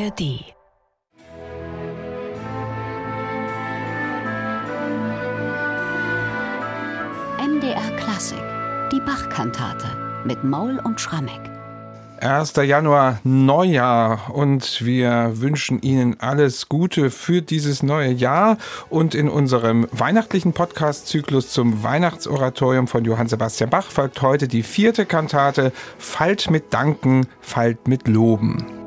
[0.00, 0.20] ARD.
[7.38, 8.38] MDR Klassik,
[8.92, 9.86] die Bachkantate
[10.24, 11.32] mit Maul und Schrammeck.
[12.20, 12.54] 1.
[12.56, 18.58] Januar, Neujahr und wir wünschen Ihnen alles Gute für dieses neue Jahr
[18.88, 25.04] und in unserem weihnachtlichen Podcast-Zyklus zum Weihnachtsoratorium von Johann Sebastian Bach folgt heute die vierte
[25.04, 28.79] Kantate Falt mit Danken, Falt mit Loben.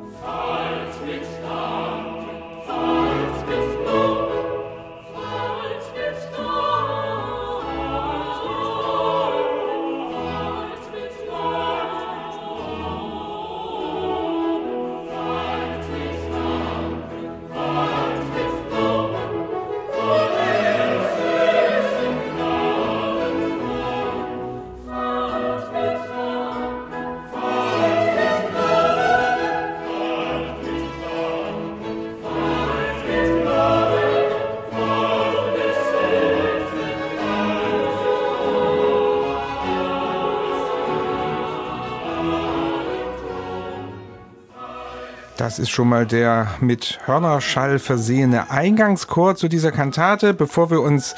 [45.44, 50.32] Das ist schon mal der mit Hörnerschall versehene Eingangschor zu dieser Kantate.
[50.32, 51.14] Bevor wir uns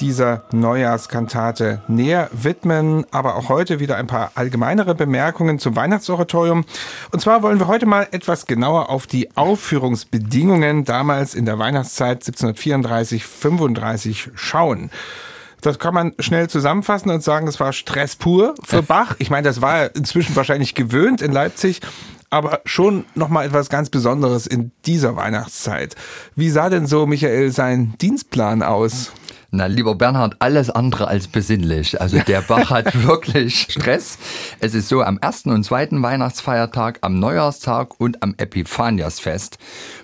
[0.00, 6.66] dieser Neujahrskantate näher widmen, aber auch heute wieder ein paar allgemeinere Bemerkungen zum Weihnachtsoratorium.
[7.10, 12.22] Und zwar wollen wir heute mal etwas genauer auf die Aufführungsbedingungen damals in der Weihnachtszeit
[12.22, 14.90] 1734-35 schauen.
[15.62, 19.16] Das kann man schnell zusammenfassen und sagen, es war Stress pur für Bach.
[19.18, 21.80] Ich meine, das war inzwischen wahrscheinlich gewöhnt in Leipzig
[22.30, 25.96] aber schon nochmal etwas ganz Besonderes in dieser Weihnachtszeit.
[26.36, 29.12] Wie sah denn so, Michael, sein Dienstplan aus?
[29.52, 32.00] Na, lieber Bernhard, alles andere als besinnlich.
[32.00, 34.16] Also der Bach hat wirklich Stress.
[34.60, 39.58] Es ist so, am ersten und zweiten Weihnachtsfeiertag, am Neujahrstag und am Epiphaniasfest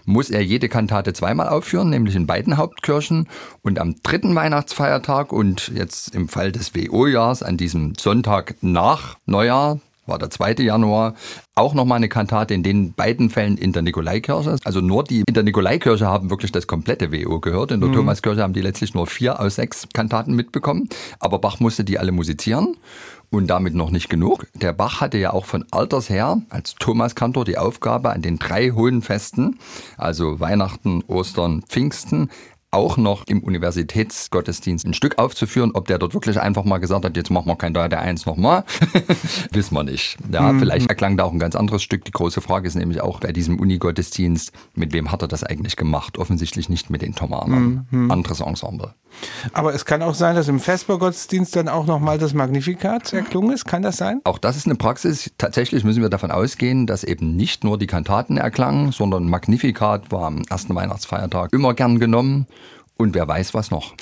[0.05, 3.29] muss er jede Kantate zweimal aufführen, nämlich in beiden Hauptkirchen.
[3.63, 9.79] Und am dritten Weihnachtsfeiertag und jetzt im Fall des WO-Jahrs an diesem Sonntag nach Neujahr,
[10.07, 10.55] war der 2.
[10.55, 11.15] Januar,
[11.55, 14.57] auch nochmal eine Kantate in den beiden Fällen in der Nikolaikirche.
[14.65, 17.73] Also nur die in der Nikolaikirche haben wirklich das komplette WO gehört.
[17.73, 17.95] In der mhm.
[17.95, 20.89] Thomaskirche haben die letztlich nur vier aus sechs Kantaten mitbekommen.
[21.19, 22.77] Aber Bach musste die alle musizieren.
[23.29, 24.47] Und damit noch nicht genug.
[24.55, 28.71] Der Bach hatte ja auch von Alters her als Thomaskantor die Aufgabe, an den drei
[28.71, 29.59] hohen Festen,
[29.99, 32.31] also Weihnachten, Ostern, Pfingsten,
[32.77, 35.73] auch noch im Universitätsgottesdienst ein Stück aufzuführen.
[35.75, 38.27] Ob der dort wirklich einfach mal gesagt hat, jetzt machen wir kein Dreier der Eins
[38.27, 38.65] nochmal,
[39.51, 40.19] wissen wir nicht.
[40.31, 40.59] Ja, mhm.
[40.61, 42.05] vielleicht erklang da auch ein ganz anderes Stück.
[42.05, 45.77] Die große Frage ist nämlich auch bei diesem Unigottesdienst, mit wem hat er das eigentlich
[45.77, 46.19] gemacht?
[46.19, 47.87] Offensichtlich nicht mit den Thomanern.
[47.91, 48.11] Mhm.
[48.11, 48.95] Anderes Ensemble.
[49.53, 53.65] Aber es kann auch sein, dass im Vespergottesdienst dann auch nochmal das Magnifikat erklungen ist.
[53.65, 54.21] Kann das sein?
[54.25, 55.31] Auch das ist eine Praxis.
[55.39, 60.27] Tatsächlich müssen wir davon ausgehen, dass eben nicht nur die Kantaten erklangen, sondern Magnifikat war
[60.27, 62.47] am ersten Weihnachtsfeiertag immer gern genommen.
[62.97, 63.95] Und wer weiß was noch.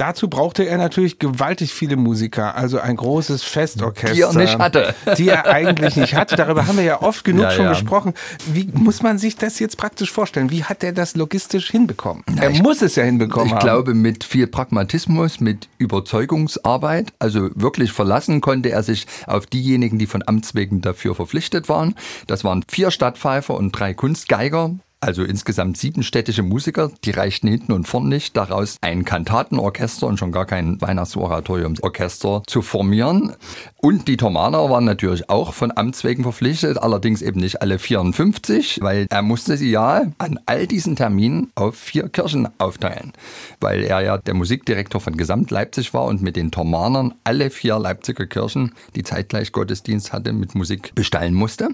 [0.00, 4.14] Dazu brauchte er natürlich gewaltig viele Musiker, also ein großes Festorchester.
[4.14, 4.94] Die er nicht hatte.
[5.18, 6.36] Die er eigentlich nicht hatte.
[6.36, 7.72] Darüber haben wir ja oft genug ja, schon ja.
[7.72, 8.14] gesprochen.
[8.46, 10.50] Wie muss man sich das jetzt praktisch vorstellen?
[10.50, 12.24] Wie hat er das logistisch hinbekommen?
[12.34, 13.58] Ja, er ich, muss es ja hinbekommen ich haben.
[13.58, 17.12] Ich glaube, mit viel Pragmatismus, mit Überzeugungsarbeit.
[17.18, 21.94] Also wirklich verlassen konnte er sich auf diejenigen, die von Amts wegen dafür verpflichtet waren.
[22.26, 27.72] Das waren vier Stadtpfeifer und drei Kunstgeiger also insgesamt sieben städtische Musiker, die reichten hinten
[27.72, 33.34] und vorn nicht, daraus ein Kantatenorchester und schon gar kein Weihnachtsoratoriumsorchester zu formieren.
[33.78, 38.80] Und die Thomaner waren natürlich auch von Amts wegen verpflichtet, allerdings eben nicht alle 54,
[38.82, 43.12] weil er musste sie ja an all diesen Terminen auf vier Kirchen aufteilen,
[43.60, 47.78] weil er ja der Musikdirektor von Gesamt Leipzig war und mit den Thomanern alle vier
[47.78, 51.70] Leipziger Kirchen, die zeitgleich Gottesdienst hatte, mit Musik bestallen musste.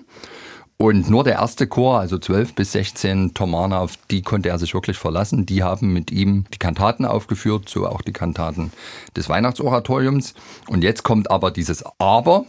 [0.78, 4.74] Und nur der erste Chor, also 12 bis 16 Thomaner, auf die konnte er sich
[4.74, 5.46] wirklich verlassen.
[5.46, 8.70] Die haben mit ihm die Kantaten aufgeführt, so auch die Kantaten
[9.16, 10.34] des Weihnachtsoratoriums.
[10.68, 12.44] Und jetzt kommt aber dieses Aber.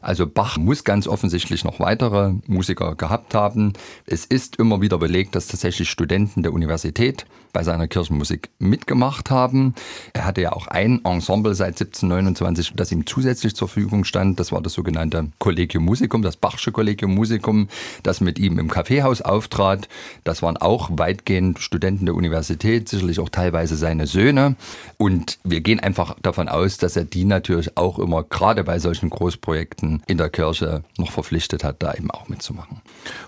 [0.00, 3.72] Also Bach muss ganz offensichtlich noch weitere Musiker gehabt haben.
[4.06, 9.74] Es ist immer wieder belegt, dass tatsächlich Studenten der Universität bei seiner Kirchenmusik mitgemacht haben.
[10.12, 14.40] Er hatte ja auch ein Ensemble seit 1729, das ihm zusätzlich zur Verfügung stand.
[14.40, 17.68] Das war das sogenannte Collegium Musicum, das Bachsche Collegium Musicum,
[18.02, 19.88] das mit ihm im Kaffeehaus auftrat.
[20.24, 24.56] Das waren auch weitgehend Studenten der Universität, sicherlich auch teilweise seine Söhne.
[24.96, 29.10] Und wir gehen einfach davon aus, dass er die natürlich auch immer gerade bei solchen
[29.10, 32.80] Großprojekten in der Kirche noch verpflichtet hat, da eben auch mitzumachen.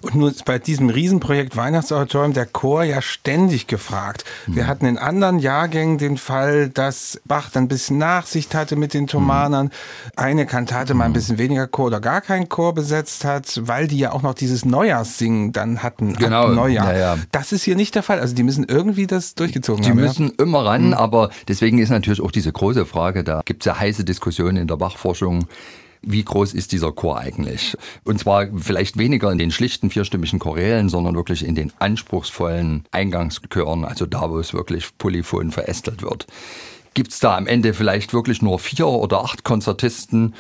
[0.03, 4.25] Und nun ist bei diesem Riesenprojekt Weihnachtsauditorium der Chor ja ständig gefragt gesagt.
[4.47, 8.95] Wir hatten in anderen Jahrgängen den Fall, dass Bach dann ein bisschen Nachsicht hatte mit
[8.95, 9.71] den Thomanern,
[10.17, 13.99] eine Kantate mal ein bisschen weniger Chor oder gar keinen Chor besetzt hat, weil die
[13.99, 16.15] ja auch noch noch dieses Neujahrssingen dann hatten.
[16.15, 16.49] Genau.
[16.49, 16.93] Neujahr.
[16.93, 17.19] Ja, ja.
[17.31, 18.19] Das ist hier nicht der Fall.
[18.19, 19.99] Also die müssen irgendwie das durchgezogen die haben.
[19.99, 20.45] Die müssen ja?
[20.45, 20.95] immer ran, mhm.
[20.95, 24.69] aber deswegen ist natürlich auch diese große Frage, da gibt es ja heiße Diskussionen in
[24.69, 25.47] der Bachforschung
[26.07, 27.79] wie groß ist dieser Chor eigentlich?
[28.05, 33.87] Und zwar vielleicht weniger in den schlichten vierstimmigen Chorälen, sondern wirklich in den anspruchsvollen Eingangskören,
[33.87, 36.27] also da, wo es wirklich polyphon verästelt wird.
[36.93, 40.35] Gibt es da am Ende vielleicht wirklich nur vier oder acht Konzertisten?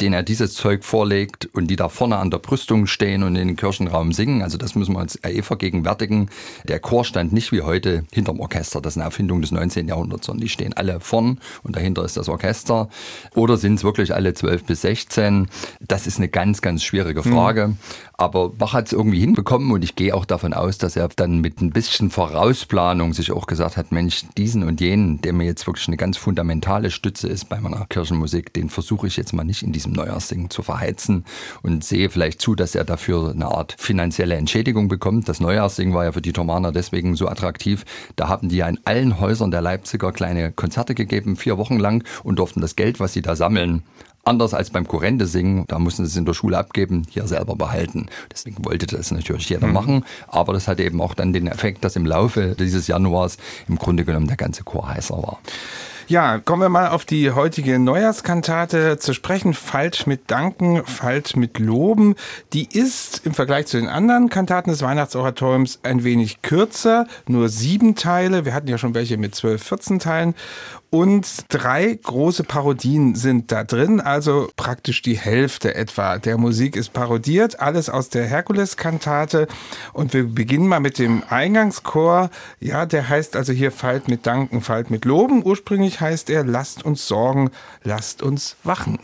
[0.00, 3.46] Den er dieses Zeug vorlegt und die da vorne an der Brüstung stehen und in
[3.46, 4.42] den Kirchenraum singen.
[4.42, 6.30] Also das müssen wir uns eh vergegenwärtigen.
[6.66, 8.80] Der Chor stand nicht wie heute hinterm Orchester.
[8.80, 9.86] Das ist eine Erfindung des 19.
[9.86, 12.88] Jahrhunderts, sondern die stehen alle vorn und dahinter ist das Orchester.
[13.34, 15.46] Oder sind es wirklich alle 12 bis 16?
[15.80, 17.68] Das ist eine ganz, ganz schwierige Frage.
[17.68, 17.78] Mhm.
[18.16, 21.40] Aber Bach hat es irgendwie hinbekommen und ich gehe auch davon aus, dass er dann
[21.40, 25.66] mit ein bisschen Vorausplanung sich auch gesagt hat, Mensch, diesen und jenen, der mir jetzt
[25.66, 29.62] wirklich eine ganz fundamentale Stütze ist bei meiner Kirchenmusik, den versuche ich jetzt mal nicht
[29.62, 31.24] in diesem Neujahrsding zu verheizen
[31.62, 35.28] und sehe vielleicht zu, dass er dafür eine Art finanzielle Entschädigung bekommt.
[35.28, 37.84] Das Neujahrsding war ja für die Thomaner deswegen so attraktiv.
[38.16, 42.04] Da haben die ja in allen Häusern der Leipziger kleine Konzerte gegeben, vier Wochen lang
[42.22, 43.82] und durften das Geld, was sie da sammeln,
[44.26, 47.56] Anders als beim Kurrente singen, da mussten sie es in der Schule abgeben, hier selber
[47.56, 48.06] behalten.
[48.32, 49.74] Deswegen wollte das natürlich jeder mhm.
[49.74, 50.04] machen.
[50.28, 53.36] Aber das hatte eben auch dann den Effekt, dass im Laufe dieses Januars
[53.68, 55.40] im Grunde genommen der ganze Chor heißer war.
[56.06, 59.54] Ja, kommen wir mal auf die heutige Neujahrskantate zu sprechen.
[59.54, 62.14] Falsch mit Danken, falsch mit Loben.
[62.52, 67.94] Die ist im Vergleich zu den anderen Kantaten des Weihnachtsoratoriums ein wenig kürzer, nur sieben
[67.94, 68.44] Teile.
[68.44, 70.34] Wir hatten ja schon welche mit zwölf, 14 Teilen.
[70.94, 76.92] Und drei große Parodien sind da drin, also praktisch die Hälfte etwa der Musik ist
[76.92, 79.48] parodiert, alles aus der Herkules-Kantate.
[79.92, 82.30] Und wir beginnen mal mit dem Eingangschor.
[82.60, 85.44] Ja, der heißt also hier Falt mit Danken, Falt mit Loben.
[85.44, 87.50] Ursprünglich heißt er Lasst uns sorgen,
[87.82, 89.00] lasst uns wachen.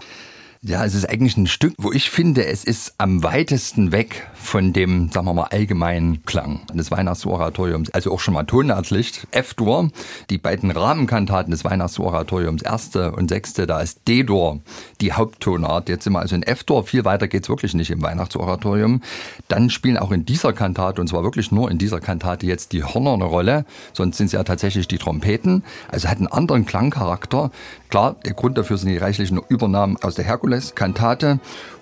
[0.63, 4.73] Ja, es ist eigentlich ein Stück, wo ich finde, es ist am weitesten weg von
[4.73, 7.91] dem, sagen wir mal, allgemeinen Klang des Weihnachtsoratoriums.
[7.91, 9.27] Also auch schon mal tonartlich.
[9.31, 9.91] F-Dur,
[10.31, 14.61] die beiden Rahmenkantaten des Weihnachtsoratoriums, erste und sechste, da ist D-Dur
[15.01, 15.89] die Haupttonart.
[15.89, 19.03] Jetzt sind wir also in F-Dur, viel weiter geht's wirklich nicht im Weihnachtsoratorium.
[19.49, 22.83] Dann spielen auch in dieser Kantate, und zwar wirklich nur in dieser Kantate jetzt die
[22.83, 25.63] Hörner eine Rolle, sonst sind es ja tatsächlich die Trompeten.
[25.89, 27.51] Also hat einen anderen Klangcharakter.
[27.89, 31.41] Klar, der Grund dafür sind die reichlichen Übernahmen aus der Herkules-Kantate.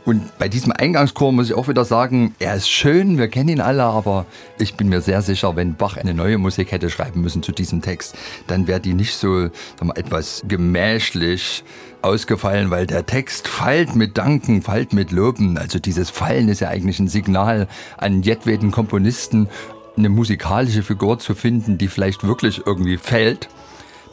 [0.08, 3.60] Und bei diesem Eingangschor muss ich auch wieder sagen, er ist schön, wir kennen ihn
[3.60, 4.24] alle, aber
[4.58, 7.82] ich bin mir sehr sicher, wenn Bach eine neue Musik hätte schreiben müssen zu diesem
[7.82, 8.16] Text,
[8.46, 9.50] dann wäre die nicht so
[9.82, 11.62] mal, etwas gemächlich
[12.00, 15.58] ausgefallen, weil der Text fallt mit Danken, fallt mit Loben.
[15.58, 17.68] Also dieses Fallen ist ja eigentlich ein Signal
[17.98, 19.50] an jedweden Komponisten,
[19.98, 23.50] eine musikalische Figur zu finden, die vielleicht wirklich irgendwie fällt.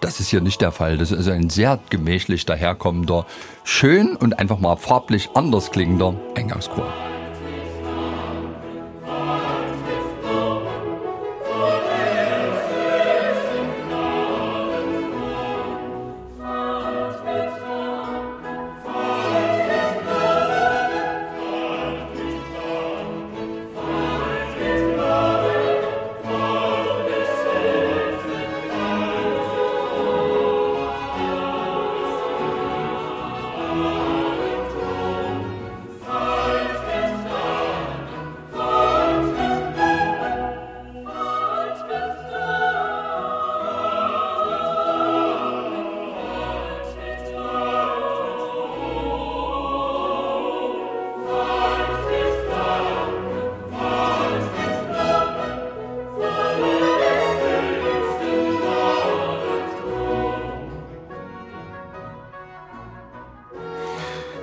[0.01, 0.97] Das ist hier nicht der Fall.
[0.97, 3.25] Das ist ein sehr gemächlich daherkommender,
[3.63, 7.14] schön und einfach mal farblich anders klingender Eingangschor.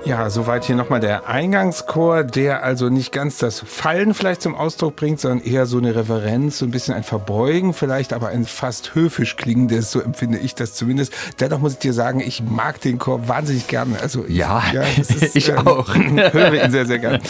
[0.05, 4.97] Ja, soweit hier nochmal der Eingangschor, der also nicht ganz das Fallen vielleicht zum Ausdruck
[4.97, 8.97] bringt, sondern eher so eine Reverenz, so ein bisschen ein Verbeugen, vielleicht aber ein fast
[8.97, 11.13] höfisch klingendes, so empfinde ich das zumindest.
[11.39, 14.01] Dennoch muss ich dir sagen, ich mag den Chor wahnsinnig gerne.
[14.01, 15.95] Also ja, ja ist, ich äh, auch.
[15.95, 17.21] höre ihn sehr, sehr gerne.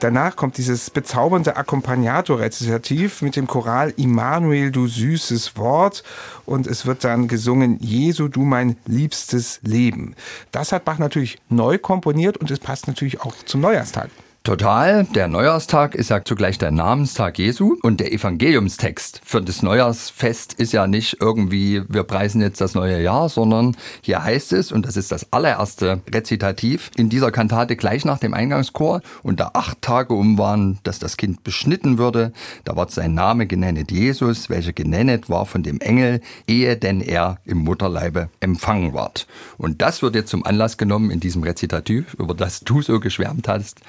[0.00, 6.02] Danach kommt dieses bezaubernde Accompagnato-Rezitativ mit dem Choral Immanuel, du süßes Wort
[6.44, 10.14] und es wird dann gesungen Jesu, du mein liebstes Leben.
[10.50, 14.10] Das hat Bach natürlich neu komponiert komponiert und es passt natürlich auch zum Neujahrstag.
[14.44, 15.04] Total.
[15.04, 20.72] Der Neujahrstag ist ja zugleich der Namenstag Jesu und der Evangeliumstext für das Neujahrsfest ist
[20.72, 24.96] ja nicht irgendwie, wir preisen jetzt das neue Jahr, sondern hier heißt es, und das
[24.96, 30.12] ist das allererste Rezitativ in dieser Kantate gleich nach dem Eingangschor, und da acht Tage
[30.12, 32.32] um waren, dass das Kind beschnitten würde,
[32.64, 37.38] da wird sein Name genennet Jesus, welcher genennet war von dem Engel, ehe denn er
[37.44, 39.28] im Mutterleibe empfangen ward.
[39.56, 43.46] Und das wird jetzt zum Anlass genommen in diesem Rezitativ, über das du so geschwärmt
[43.46, 43.80] hast,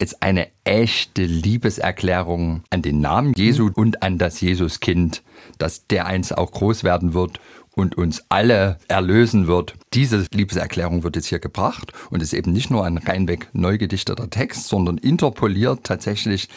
[0.00, 3.72] ist eine echte Liebeserklärung an den Namen Jesu mhm.
[3.74, 5.22] und an das Jesuskind,
[5.58, 7.40] dass der eins auch groß werden wird
[7.74, 9.74] und uns alle erlösen wird.
[9.94, 14.28] Diese Liebeserklärung wird jetzt hier gebracht und ist eben nicht nur ein reinweg neu gedichteter
[14.28, 16.48] Text, sondern interpoliert tatsächlich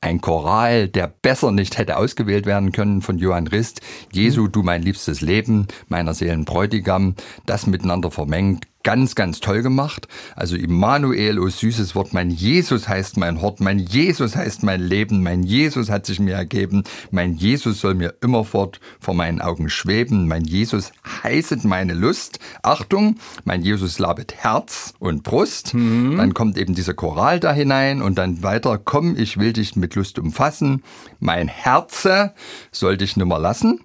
[0.00, 3.80] ein Choral, der besser nicht hätte ausgewählt werden können von Johann Rist.
[4.12, 7.14] Jesu, du mein liebstes Leben, meiner Seelen Bräutigam,
[7.46, 10.08] das miteinander vermengt, ganz, ganz toll gemacht.
[10.34, 15.22] Also Immanuel, oh süßes Wort, mein Jesus heißt mein Hort, mein Jesus heißt mein Leben,
[15.22, 20.26] mein Jesus hat sich mir ergeben, mein Jesus soll mir immerfort vor meinen Augen schweben,
[20.26, 20.92] mein Jesus
[21.22, 22.38] heißet meine Lust.
[22.62, 25.74] Achtung, mein Jesus labet Herz und Brust.
[25.74, 26.16] Mhm.
[26.16, 29.96] Dann kommt eben dieser Choral da hinein und dann weiter, komm, ich will dich mit
[29.96, 30.82] Lust umfassen,
[31.20, 32.32] mein Herze
[32.72, 33.80] soll dich nimmer lassen.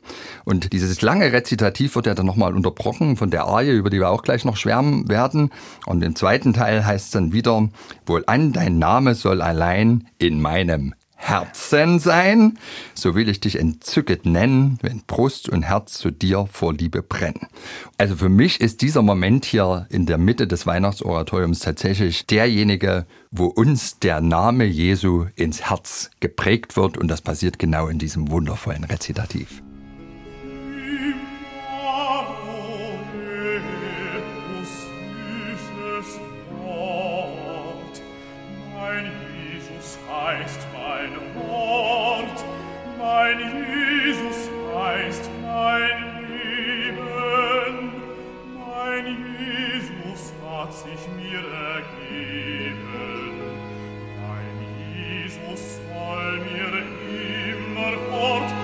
[0.46, 4.08] Und dieses lange Rezitativ wird ja dann nochmal unterbrochen von der Arie, über die wir
[4.08, 5.52] auch gleich noch schwärmen werden.
[5.86, 7.70] Und im zweiten Teil heißt es dann wieder,
[8.06, 12.58] wohlan dein Name soll allein in meinem Herzen sein,
[12.94, 17.48] so will ich dich entzücket nennen, wenn Brust und Herz zu dir vor Liebe brennen.
[17.98, 23.46] Also für mich ist dieser Moment hier in der Mitte des Weihnachtsoratoriums tatsächlich derjenige, wo
[23.46, 28.84] uns der Name Jesu ins Herz geprägt wird und das passiert genau in diesem wundervollen
[28.84, 29.64] Rezitativ.
[55.94, 56.74] soll mir
[57.54, 58.63] immer fort.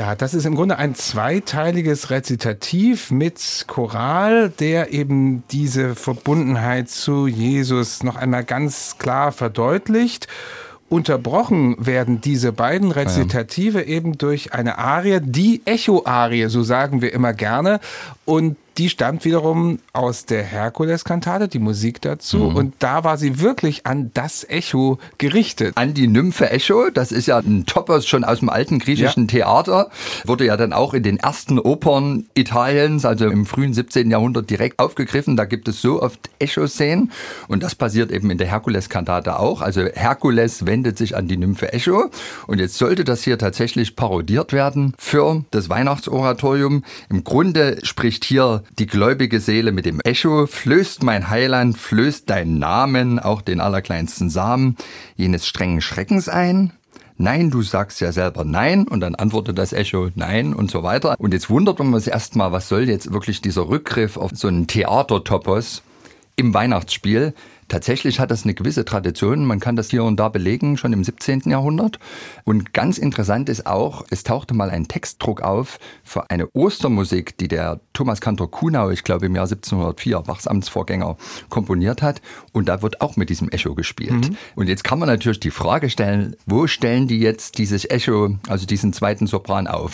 [0.00, 7.26] Ja, das ist im Grunde ein zweiteiliges Rezitativ mit Choral, der eben diese Verbundenheit zu
[7.26, 10.26] Jesus noch einmal ganz klar verdeutlicht.
[10.88, 13.88] Unterbrochen werden diese beiden Rezitative ja.
[13.88, 17.78] eben durch eine Arie, die Echo-Arie, so sagen wir immer gerne.
[18.24, 22.38] Und die stammt wiederum aus der Herkules-Kantate, die Musik dazu.
[22.38, 22.56] Mhm.
[22.56, 25.76] Und da war sie wirklich an das Echo gerichtet.
[25.76, 29.32] An die Nymphe Echo, das ist ja ein Topos schon aus dem alten griechischen ja.
[29.32, 29.90] Theater.
[30.24, 34.10] Wurde ja dann auch in den ersten Opern Italiens, also im frühen 17.
[34.10, 35.36] Jahrhundert, direkt aufgegriffen.
[35.36, 37.12] Da gibt es so oft Echo-Szenen.
[37.48, 39.60] Und das passiert eben in der Herkules-Kantate auch.
[39.60, 42.08] Also Herkules wendet sich an die Nymphe Echo.
[42.46, 46.82] Und jetzt sollte das hier tatsächlich parodiert werden für das Weihnachtsoratorium.
[47.10, 52.58] Im Grunde spricht hier die gläubige Seele mit dem Echo, flößt mein Heiland, flößt deinen
[52.58, 54.76] Namen, auch den allerkleinsten Samen,
[55.16, 56.72] jenes strengen Schreckens ein.
[57.16, 61.16] Nein, du sagst ja selber nein und dann antwortet das Echo nein und so weiter.
[61.18, 64.66] Und jetzt wundert man sich erstmal, was soll jetzt wirklich dieser Rückgriff auf so einen
[64.66, 65.82] Theatertopos
[66.36, 67.34] im Weihnachtsspiel?
[67.70, 69.44] Tatsächlich hat das eine gewisse Tradition.
[69.44, 71.42] Man kann das hier und da belegen, schon im 17.
[71.46, 72.00] Jahrhundert.
[72.42, 77.46] Und ganz interessant ist auch, es tauchte mal ein Textdruck auf für eine Ostermusik, die
[77.46, 81.16] der Thomas Kantor Kuhnau, ich glaube im Jahr 1704, Bachs Amtsvorgänger,
[81.48, 82.20] komponiert hat.
[82.50, 84.30] Und da wird auch mit diesem Echo gespielt.
[84.30, 84.36] Mhm.
[84.56, 88.66] Und jetzt kann man natürlich die Frage stellen, wo stellen die jetzt dieses Echo, also
[88.66, 89.92] diesen zweiten Sopran auf?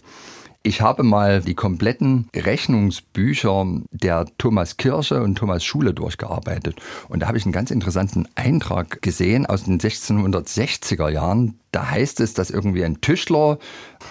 [0.66, 6.74] Ich habe mal die kompletten Rechnungsbücher der Thomas Kirche und Thomas Schule durchgearbeitet.
[7.08, 11.60] Und da habe ich einen ganz interessanten Eintrag gesehen aus den 1660er Jahren.
[11.70, 13.60] Da heißt es, dass irgendwie ein Tischler,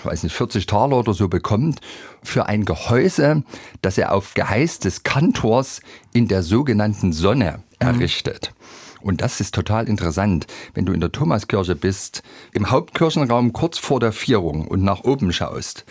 [0.06, 1.82] weiß nicht, 40 Taler oder so bekommt
[2.24, 3.44] für ein Gehäuse,
[3.82, 5.82] das er auf Geheiß des Kantors
[6.14, 7.88] in der sogenannten Sonne mhm.
[7.88, 8.54] errichtet.
[8.54, 8.86] Mhm.
[9.06, 10.48] Und das ist total interessant.
[10.74, 15.32] Wenn du in der Thomaskirche bist, im Hauptkirchenraum kurz vor der Vierung und nach oben
[15.32, 15.86] schaust,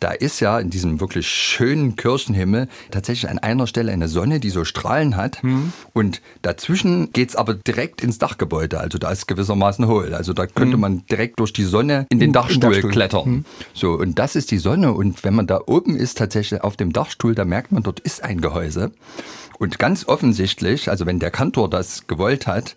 [0.00, 4.48] da ist ja in diesem wirklich schönen Kirchenhimmel tatsächlich an einer Stelle eine Sonne, die
[4.48, 5.44] so Strahlen hat.
[5.44, 5.72] Mhm.
[5.92, 8.80] Und dazwischen geht es aber direkt ins Dachgebäude.
[8.80, 10.14] Also da ist gewissermaßen hohl.
[10.14, 10.80] Also da könnte mhm.
[10.80, 12.90] man direkt durch die Sonne in den Dachstuhl, Dachstuhl.
[12.90, 13.30] klettern.
[13.30, 13.44] Mhm.
[13.74, 14.92] So, und das ist die Sonne.
[14.92, 18.24] Und wenn man da oben ist, tatsächlich auf dem Dachstuhl, da merkt man, dort ist
[18.24, 18.92] ein Gehäuse.
[19.58, 22.76] Und ganz offensichtlich, also wenn der Kantor das gewollt hat,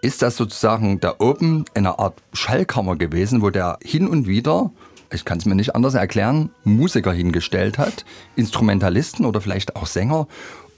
[0.00, 4.70] ist das sozusagen da oben eine Art Schallkammer gewesen, wo der hin und wieder,
[5.12, 8.04] ich kann es mir nicht anders erklären, Musiker hingestellt hat,
[8.36, 10.26] Instrumentalisten oder vielleicht auch Sänger.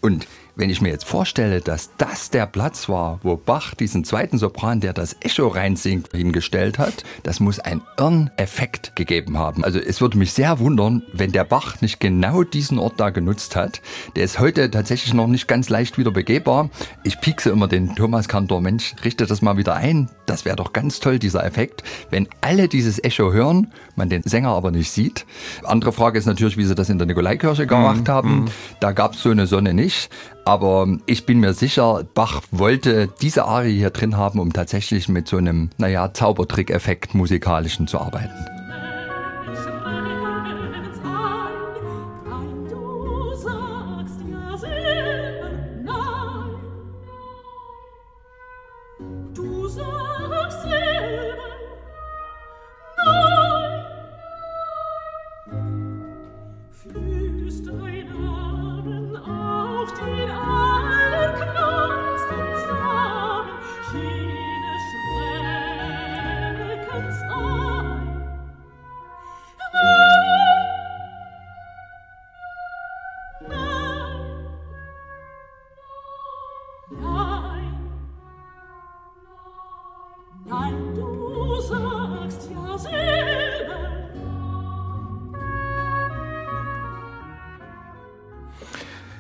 [0.01, 4.39] Und wenn ich mir jetzt vorstelle, dass das der Platz war, wo Bach diesen zweiten
[4.39, 9.65] Sopran, der das Echo reinsingt, hingestellt hat, das muss einen Irren-Effekt gegeben haben.
[9.65, 13.55] Also es würde mich sehr wundern, wenn der Bach nicht genau diesen Ort da genutzt
[13.55, 13.83] hat.
[14.17, 16.71] Der ist heute tatsächlich noch nicht ganz leicht wieder begehbar.
[17.05, 20.09] Ich piekse immer den Thomas Kantor, Mensch, richte das mal wieder ein.
[20.25, 21.83] Das wäre doch ganz toll, dieser Effekt.
[22.11, 25.27] Wenn alle dieses Echo hören, man den Sänger aber nicht sieht.
[25.65, 28.45] Andere Frage ist natürlich, wie sie das in der Nikolaikirche gemacht mm, haben.
[28.45, 28.49] Mm.
[28.81, 30.11] Da gab es so eine Sonne nicht.
[30.47, 35.27] Aber ich bin mir sicher, Bach wollte diese Arie hier drin haben, um tatsächlich mit
[35.27, 38.56] so einem, naja, Zaubertrick-Effekt musikalischen zu arbeiten.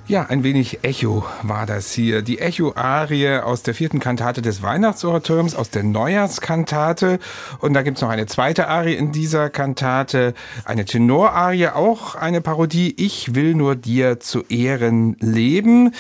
[0.08, 2.22] Ja, ein wenig Echo war das hier.
[2.22, 7.18] Die Echo-Arie aus der vierten Kantate des Weihnachtsoratoriums, aus der Neujahrskantate.
[7.58, 12.94] Und da gibt's noch eine zweite Arie in dieser Kantate, eine Tenorarie, auch eine Parodie.
[12.96, 15.92] Ich will nur dir zu Ehren leben.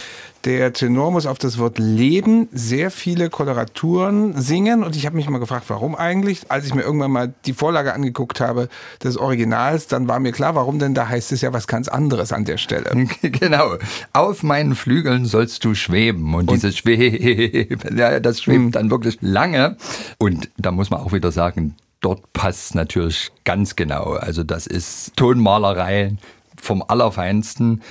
[0.46, 5.28] Der Tenor muss auf das Wort Leben sehr viele Koloraturen singen und ich habe mich
[5.28, 6.52] mal gefragt, warum eigentlich?
[6.52, 8.68] Als ich mir irgendwann mal die Vorlage angeguckt habe
[9.02, 12.32] des Originals, dann war mir klar, warum denn da heißt es ja was ganz anderes
[12.32, 12.86] an der Stelle.
[13.22, 13.74] Genau.
[14.12, 18.70] Auf meinen Flügeln sollst du schweben und, und dieses Schweben, ja, das schwebt hm.
[18.70, 19.76] dann wirklich lange
[20.18, 24.12] und da muss man auch wieder sagen, dort passt natürlich ganz genau.
[24.12, 26.14] Also das ist Tonmalerei
[26.56, 27.82] vom Allerfeinsten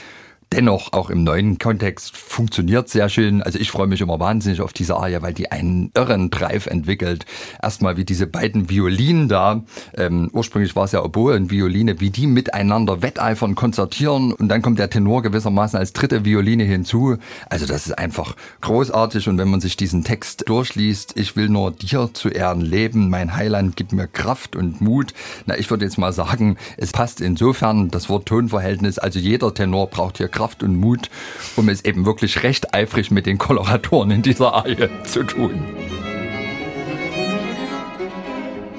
[0.52, 3.42] dennoch auch im neuen Kontext funktioniert sehr schön.
[3.42, 7.26] Also ich freue mich immer wahnsinnig auf diese Arie, weil die einen irren Drive entwickelt.
[7.62, 9.64] Erstmal wie diese beiden Violinen da,
[9.98, 14.62] ähm, ursprünglich war es ja Oboe und Violine, wie die miteinander wetteifern, konzertieren und dann
[14.62, 17.18] kommt der Tenor gewissermaßen als dritte Violine hinzu.
[17.50, 21.72] Also das ist einfach großartig und wenn man sich diesen Text durchliest, ich will nur
[21.72, 25.14] dir zu Ehren leben, mein Heiland gibt mir Kraft und Mut.
[25.46, 29.88] Na, ich würde jetzt mal sagen, es passt insofern das Wort Tonverhältnis, also jeder Tenor
[29.88, 31.10] braucht hier Kraft und Mut,
[31.56, 35.64] um es eben wirklich recht eifrig mit den Koloratoren in dieser Arie zu tun.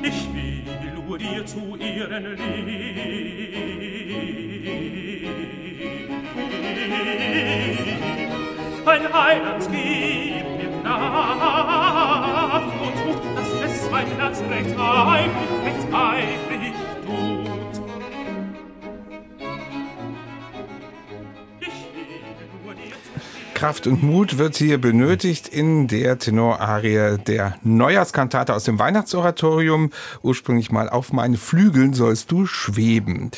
[0.03, 0.63] Ich will
[1.07, 2.37] nur dir zu Ehren
[8.87, 9.69] Ein Heiland
[23.67, 29.91] Kraft und Mut wird hier benötigt in der Tenorarie der Neujahrskantate aus dem Weihnachtsoratorium.
[30.23, 33.33] Ursprünglich mal auf meinen Flügeln sollst du schweben.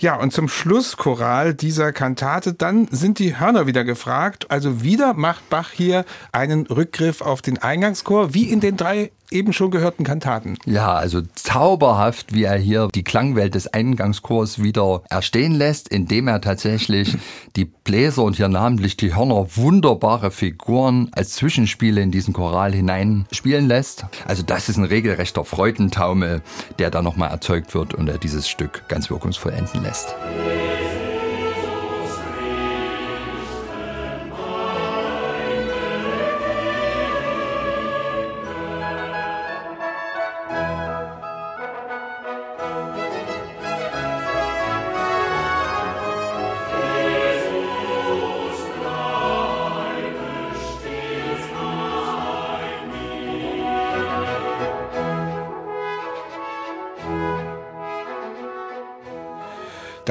[0.00, 4.50] Ja, und zum Schlusschoral dieser Kantate, dann sind die Hörner wieder gefragt.
[4.50, 9.52] Also wieder macht Bach hier einen Rückgriff auf den Eingangschor, wie in den drei eben
[9.52, 10.58] schon gehörten Kantaten.
[10.64, 16.40] Ja, also zauberhaft, wie er hier die Klangwelt des Eingangschors wieder erstehen lässt, indem er
[16.40, 17.16] tatsächlich
[17.56, 23.66] die Bläser und hier namentlich die Hörner wunderbare Figuren als Zwischenspiele in diesen Choral hineinspielen
[23.66, 24.06] lässt.
[24.26, 26.42] Also das ist ein regelrechter Freudentaumel,
[26.78, 30.14] der da nochmal erzeugt wird und er dieses Stück ganz wirkungsvoll enden lässt.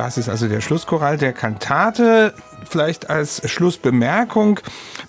[0.08, 2.34] Das ist also der Schlusschoral der Kantate.
[2.64, 4.62] Vielleicht als Schlussbemerkung,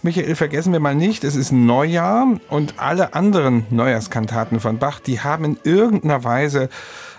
[0.02, 5.20] Michael, vergessen wir mal nicht, es ist Neujahr und alle anderen Neujahrskantaten von Bach, die
[5.20, 6.68] haben in irgendeiner Weise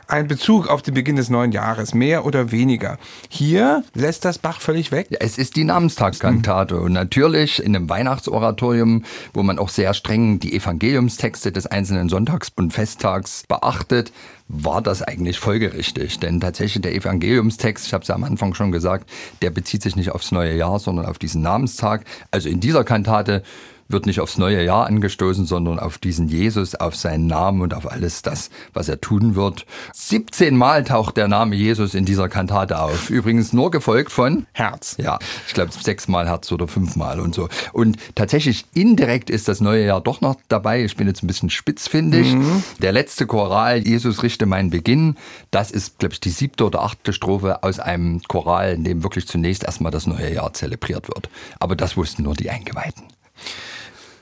[0.09, 2.97] ein Bezug auf den Beginn des neuen Jahres, mehr oder weniger.
[3.29, 5.07] Hier lässt das Bach völlig weg.
[5.19, 6.83] Es ist die Namenstagskantate mhm.
[6.83, 12.51] und natürlich in einem Weihnachtsoratorium, wo man auch sehr streng die Evangeliumstexte des einzelnen Sonntags
[12.55, 14.11] und Festtags beachtet,
[14.47, 16.19] war das eigentlich folgerichtig.
[16.19, 19.09] Denn tatsächlich der Evangeliumstext, ich habe es ja am Anfang schon gesagt,
[19.43, 22.03] der bezieht sich nicht aufs neue Jahr, sondern auf diesen Namenstag.
[22.31, 23.43] Also in dieser Kantate
[23.89, 27.91] wird nicht aufs neue Jahr angestoßen, sondern auf diesen Jesus, auf seinen Namen und auf
[27.91, 29.65] alles das, was er tun wird.
[29.93, 33.09] 17 Mal taucht der Name Jesus in dieser Kantate auf.
[33.09, 34.95] Übrigens nur gefolgt von Herz.
[34.99, 37.49] Ja, ich glaube sechsmal Herz oder fünfmal und so.
[37.73, 40.83] Und tatsächlich indirekt ist das neue Jahr doch noch dabei.
[40.83, 42.35] Ich bin jetzt ein bisschen spitzfindig.
[42.35, 42.63] Mhm.
[42.81, 45.15] Der letzte Choral, Jesus richte meinen Beginn,
[45.49, 49.27] das ist, glaube ich, die siebte oder achte Strophe aus einem Choral, in dem wirklich
[49.27, 51.29] zunächst erstmal das neue Jahr zelebriert wird.
[51.59, 53.03] Aber das wussten nur die Eingeweihten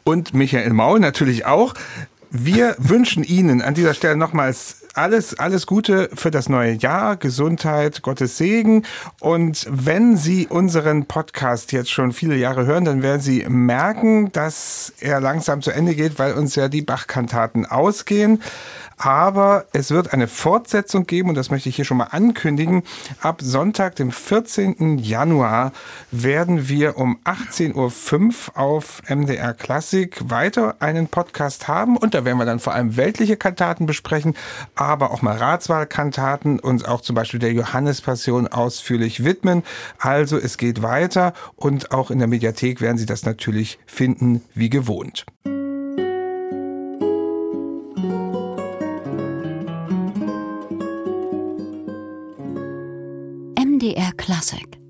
[0.07, 1.73] und Michael Maul natürlich auch.
[2.31, 8.01] Wir wünschen Ihnen an dieser Stelle nochmals alles, alles Gute für das neue Jahr, Gesundheit,
[8.01, 8.83] Gottes Segen.
[9.19, 14.93] Und wenn Sie unseren Podcast jetzt schon viele Jahre hören, dann werden Sie merken, dass
[14.99, 18.41] er langsam zu Ende geht, weil uns ja die Bachkantaten ausgehen.
[18.97, 22.81] Aber es wird eine Fortsetzung geben und das möchte ich hier schon mal ankündigen.
[23.21, 24.97] Ab Sonntag, dem 14.
[24.97, 25.71] Januar,
[26.09, 32.39] werden wir um 18.05 Uhr auf MDR Klassik weiter einen Podcast haben und da werden
[32.39, 34.35] wir dann vor allem weltliche Kantaten besprechen,
[34.87, 39.63] aber auch mal Ratswahlkantaten und auch zum Beispiel der Johannespassion ausführlich widmen.
[39.99, 44.69] Also es geht weiter und auch in der Mediathek werden Sie das natürlich finden wie
[44.69, 45.25] gewohnt.
[53.59, 54.86] MDR Classic